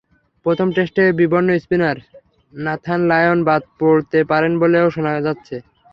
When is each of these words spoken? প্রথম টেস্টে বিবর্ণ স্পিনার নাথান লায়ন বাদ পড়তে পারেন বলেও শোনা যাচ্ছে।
প্রথম 0.45 0.67
টেস্টে 0.75 1.03
বিবর্ণ 1.19 1.49
স্পিনার 1.63 1.97
নাথান 2.53 2.99
লায়ন 3.11 3.39
বাদ 3.47 3.61
পড়তে 3.79 4.19
পারেন 4.31 4.53
বলেও 4.61 4.85
শোনা 4.95 5.11
যাচ্ছে। 5.17 5.55